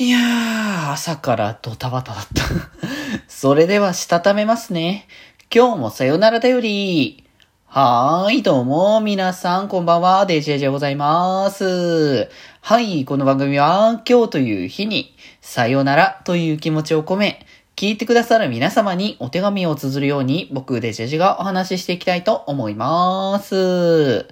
[0.00, 2.42] いやー、朝からドタバタだった。
[3.28, 5.06] それでは、したためますね。
[5.54, 7.22] 今日もさよならだより。
[7.66, 12.30] はーい、どうも、皆さん、こんばんは、デジェジでございます。
[12.62, 17.44] はい、この番組は、今日という日に、さよならという気持ちを込め、
[17.76, 24.26] 聞いてくださる皆様にお手紙を綴るように、僕、デジェジがお話ししていきたいと思います。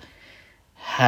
[0.90, 1.04] は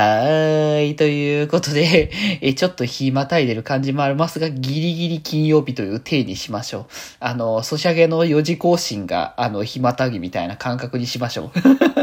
[0.76, 0.94] ーい。
[0.94, 6.86] ということで、 え、ちょっと日またいでる感じもありますが、ギリギリ金曜日という体にしましょう。
[7.18, 11.50] あの、ソシャゲの4時更新が、あの、日またぎみたいな感覚にしましょう。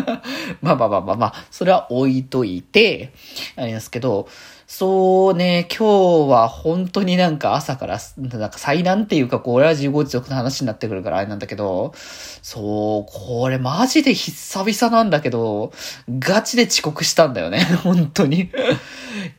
[0.65, 3.13] まあまあまあまあまあ、それは置いといて、
[3.55, 4.27] あれですけど、
[4.69, 11.93] そうね、今日は本当になんか朝から、なんか災難っていうか、こう、俺は自業自得の話になってくるからあれなんだけど、
[12.41, 15.71] そう、これマジで久々なんだけど、
[16.19, 18.51] ガチで遅刻したんだよね、 本当に。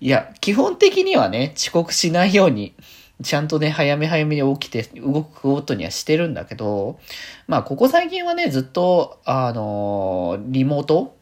[0.00, 2.72] いや、基本的にはね、遅刻しないように、
[3.22, 6.98] ちゃんとね、早め早めに起きて動くことにはしてるんだけど、
[7.46, 11.17] まあ、ここ最近はね、ずっと、あのーリモート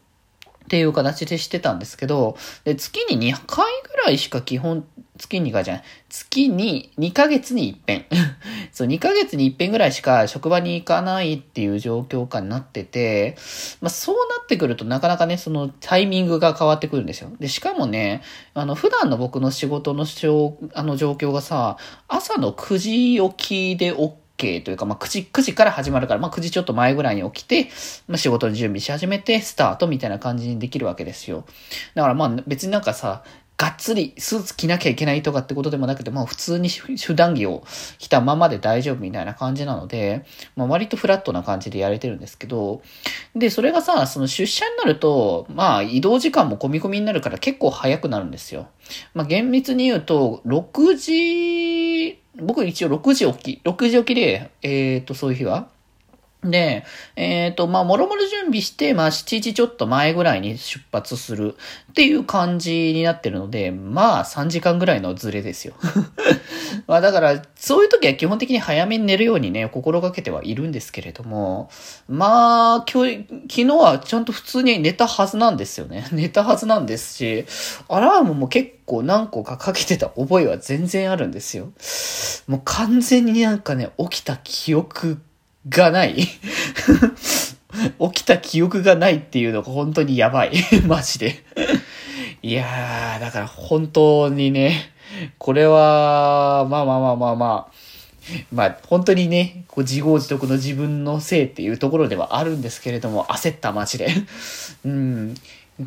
[0.66, 4.84] っていう形でしてたんですけど、で月に2回ぐらいしか基本、
[5.16, 8.06] 月に2回じゃない、月に2ヶ月に一遍。
[8.72, 13.36] そう、2ヶ月に一遍ぐらいしか職場に行かないっていう状況下になってて、
[13.80, 17.30] まあそうなってくるとなかなかね、そのタイミングが変わってくるんですよ。
[17.38, 21.76] で、しかもね、あの、普段の僕の仕事のしょあの状況がさ、
[22.08, 23.92] 朝の9時起きで
[24.36, 27.70] OK というか、まあ、9時、9時から始まるから、まあ、9時ちょっと前ぐらいに起きて、
[28.08, 31.44] まあ、仕事の準備し始めて、スタートみたいな感じにできるわけですよ。
[31.94, 33.24] だからまあ、別になんかさ、
[33.58, 37.64] がっつりスーツ着なきゃいけないとかってことでもなくて、まあ普通に普段着を
[37.98, 40.26] 着たままで大丈夫みたいな感じなので、
[40.56, 42.82] まあ割とフラットな感じでやれてるんですけど、
[43.34, 48.68] で、それがさ、その出社になると、まあ移動時間も込み込みになるから結構早くなるんですよ。
[49.14, 51.85] まあ厳密に言うと、6時、
[52.46, 55.68] 僕一応6時起き、6時起きで、えっ、と、そういう日は
[56.44, 56.84] で、
[57.16, 61.56] えっ、と、まあ、もろもろ準備して、まあ、7時ちょっと前ぐらいに出発する
[61.90, 65.74] っていう感じになってるので、まあ、3時間ぐらいのズレですよ。
[66.86, 71.70] まあ、だから、そういう時は基本的に早めに寝るようにね、心がけてはいるんですけれども、
[72.08, 76.06] まあ、今日、昨日はちゃんと普通に寝たはずなんですよね。
[76.12, 77.46] 寝たはずなんですし、
[77.88, 81.72] アラームも結構何個かかけてた覚えは全然あるんですよ。
[82.46, 85.18] もう完全になんかね、起きた記憶
[85.68, 86.16] がない。
[88.00, 90.52] 起きた記憶がないっていうのが本当にやばい。
[90.86, 91.42] マジで。
[92.42, 94.92] いやー、だから本当にね、
[95.38, 97.72] これは、まあまあまあまあまあ、
[98.52, 104.08] まあ本当にね、こう自業自得の自分のせいっていうところではあるんですけれども、焦ったマジで。
[104.84, 105.34] うん。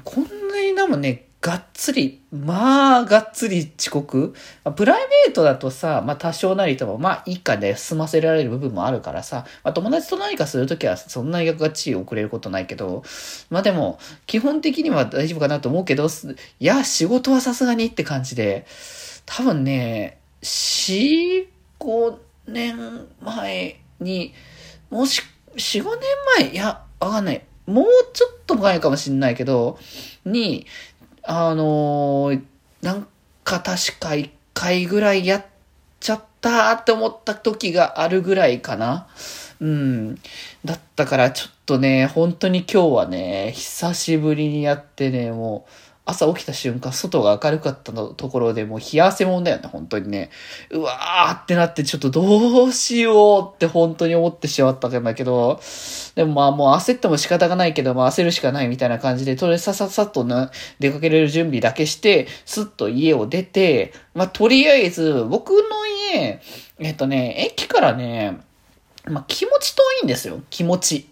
[0.03, 4.36] こんなにでもね、がっつり、まあ、がっつり遅刻。
[4.76, 13.04] プライベートだとさ、まあ多少なりとも、まあ一家で済ませられる部分もあるからさ、まあ友達と何かするときはそんなにがっち遅れることないけど、
[13.50, 16.08] まあでも、基本的には大丈夫かなと思うけど、
[16.60, 18.66] いや、仕事はさすがにって感じで、
[19.26, 21.48] 多分ね、4、
[21.80, 22.18] 5
[22.48, 24.34] 年前に、
[24.90, 25.22] もし、
[25.56, 26.00] 4、5年
[26.40, 27.42] 前、いや、わかんない。
[27.66, 29.78] もうちょっと前かもしんないけど、
[30.26, 30.66] に、
[31.24, 32.41] あのー
[32.81, 33.07] なん
[33.44, 35.46] か確か1回ぐらいやっ
[36.00, 39.07] ちゃったって思った時があるぐらいかな。
[39.59, 40.16] うん。
[40.63, 45.72] だったからちょっとね、本当に今日はね、久しぶりにやってね、もう、
[46.09, 50.30] 朝起きた瞬間、外が明るかったのところでもう冷や汗もんだよね、本当にね。
[50.72, 55.59] うわーってなって、ちょっとどうしようって本当に思ってしまったんだけど、
[56.16, 65.58] でもまあもう焦っても仕方がないけど、まあ焦るしかないみたいな感じで、とりあえずさささっとな、出かけれる準備だけして、すっと家を出て、まあとりあえず、僕の
[66.14, 66.41] 家、
[66.80, 68.40] えっとね、駅からね、
[69.06, 71.09] まあ気持ち遠いんですよ、気持ち。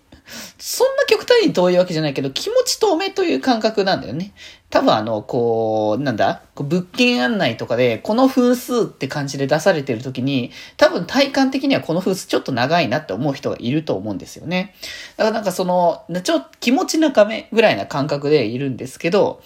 [0.58, 4.34] そんな極端に遠いわけじゃないけど、気持ち遠めという感覚なんだよね。
[4.70, 6.42] 多分あの、こう、なんだ？
[6.54, 14.76] こう物件案内とかで、この分数って感じで出されてる時に、多分体感的にはこの分数ちょっと長いなって思う人がいると思うんですよね。
[15.16, 19.42] だからなんかその、ちょっと気持ち長めぐらいな感覚でいるんですけど、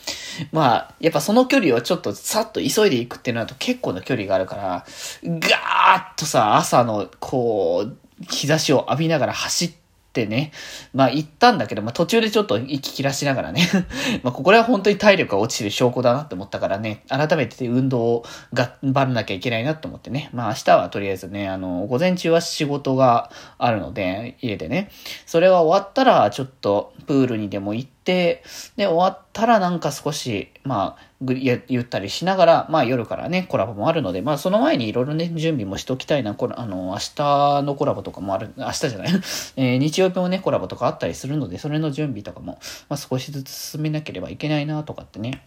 [0.52, 4.86] まあ、やっぱその距離をちょっとさっと急いでいくっていうのだと結構な距離があるから、
[5.24, 9.81] ガーッとさ、朝の、こう、日差しを浴びながら走って、
[10.12, 10.52] ってね、
[10.94, 13.66] まあ行ったんだけど、まあ途中でちょっと息切らしながらね、
[14.24, 24.90] まあここは本当に体力が落ちてる証拠だなって思ったからね、改めて運動を頑張らなきゃいけないなと思ってね、まあ明日はとりあえずね、あの、午前中は仕事があるので、家でね、
[25.26, 28.44] それは終わったらちょっとプールにでも行って、で、
[28.78, 39.10] 終わったらなんか少し、まあ、ぐゆったりしながら、まあ夜からね、コラボもあるので、まあその前にいろいろね、準備もしときたいな、これ、あの、明日のコラボとかもある、明日じゃない、
[39.56, 42.60] えー、日曜日もね、コラボとかあったりするので、それの準備とかも、
[42.90, 45.44] まあ少しずつ進めなければいけないな、とかってね、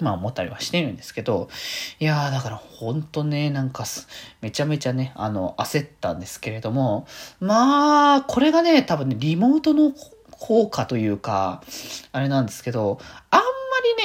[0.00, 1.48] まあ思ったりはしてるんですけど、
[2.00, 3.84] いやーだからほんとね、なんか
[4.40, 7.06] めちゃめちゃね、あの、焦ったんですけれども、
[7.38, 9.92] まあ、これがね、多分ね、リモートの
[10.40, 11.62] 効果というか、
[12.12, 12.98] あれなんですけど、
[13.30, 13.44] あんま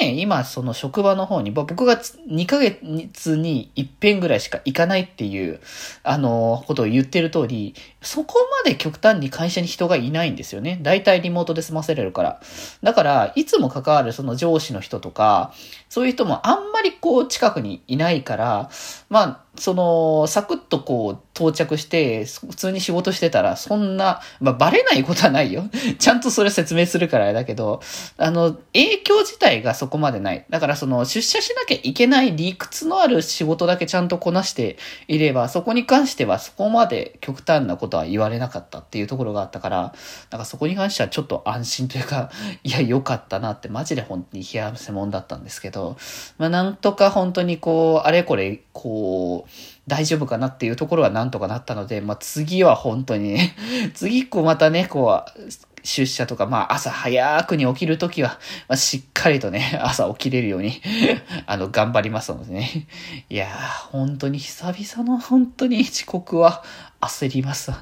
[0.00, 5.60] りね、今その職場の方に、僕が2ヶ月に1遍ぐらいしか行かないっていう、
[6.02, 8.34] あの、ことを言ってる通り、そこ
[8.64, 10.78] まで極端に会社に人がいないんですよね。
[10.82, 12.40] 大体リモートで済ませれるから。
[12.82, 15.52] だから、いつも関わるその上司の人とか、
[15.88, 18.70] そういう人もあんまりこう近くにいないから、
[19.08, 25.64] まあ、その、サクッとこう到着して、普通に仕事してたら、そんな、まあ、バレないことはないよ。
[25.98, 27.80] ちゃんとそれ説明するからあれだけど、
[28.16, 30.44] あの、影響自体がそこまでない。
[30.48, 39.94] だからその、出社しなきゃいけない理屈のある仕事だけちゃんとこなしていれば、そこに関してはそこまで極端なことは言われなかったっていうところがあったから、
[40.30, 42.30] なんかそこに関してはちょっと安心というか、
[42.64, 45.96] いや、良かったなって、マジで本当に冷や汗もんだったんですけど、
[46.38, 49.45] まあ、なんとか本当にこう、あれこれ、こう、
[49.86, 53.56] 大丈夫かなっていうところはなんとかなったので、まあ、次は本当にね、
[53.94, 55.50] 次こうまたね、こう、
[55.86, 60.82] 出社とか、まあ朝早くに起きるときは、まあ、しっかりとね、 朝起きれるように
[61.46, 62.88] あの、頑張りますのでね。
[63.30, 66.64] いやー、本当に久々の本当に遅刻は
[67.00, 67.72] 焦ります。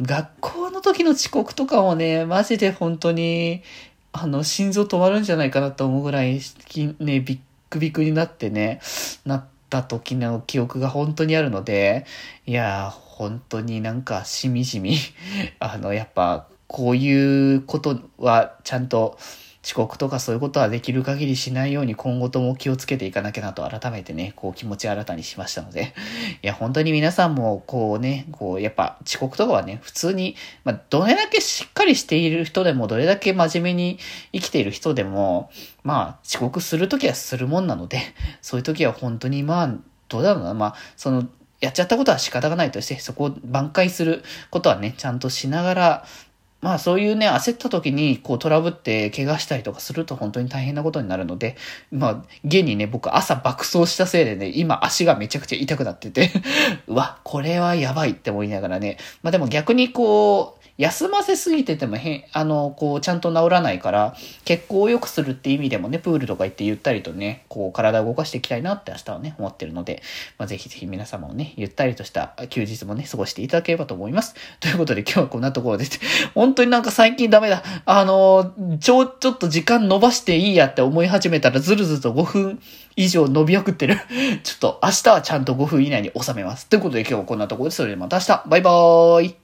[0.00, 3.62] 学校の時の遅刻とかもね、マジで本当に、
[4.12, 6.40] あの、心臓止まるんじゃないかなと思うぐらい、
[7.00, 8.80] ね、ビックビックになってね、
[9.26, 12.06] なって、った時の記憶が本当にあるので、
[12.46, 14.96] いや、本当になんかしみじみ、
[15.58, 19.18] あの、やっぱ、こういうことはちゃんと
[19.64, 25.94] 遅刻とかそういうことはできる限りしないように今後とも気をつけていかなきゃなと改めてね、こう気持ち新たにしましたので、
[26.44, 33.98] いや、本当に皆さんもこうね、こうやっぱ遅刻とかはね、普通に、まあ、どれだけしっかりしている人でも、どれだけ真面目に
[34.32, 35.50] 生きている人でも、
[35.82, 38.02] まあ、遅刻するときはするもんなので、
[38.42, 39.74] そういうときは本当にまあ、
[40.10, 41.26] どうだろうな、まあ、その、
[41.60, 46.06] やっちゃったことは仕方がないとして、そこを挽回することはね、ちゃんとしながら、
[46.64, 51.58] まあそういうね、焦った時にこうトラブって怪我したりとかすると本当に大変なことになるので、
[51.92, 56.30] まあ現にね、僕朝爆走したせいでね、今足がめちゃくちゃ痛くなってて
[56.88, 70.02] うわ、これはやばいって思いながらね、まあでも逆にこう、休ませすぎててもへんあの、こう、ちゃんと治らないから、血行を良くするって意味でもね、プールとか行ってゆったりとね、こう、体を動かしていきたいなって明日はね、思ってるので、
[70.36, 74.34] まあ、ぜひぜひ皆様もね、ゆったりとした休日もね、過ごしていただければと思います。
[74.58, 76.00] ということで今日はこんなところです、
[76.34, 77.62] 本当になんか最近ダメだ。
[77.84, 82.60] あの、ちょ、ちょっと時間伸ばしていいやって思い始めたら、ずるずると5分
[82.96, 83.96] 以上伸びまくってる。
[84.42, 86.66] ちょっと明日はちゃんと5分以内に収めます。
[86.66, 89.43] ということで今日はこんなところです、それではまた明日バイバーイ